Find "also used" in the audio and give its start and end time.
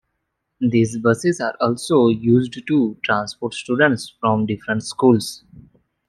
1.61-2.65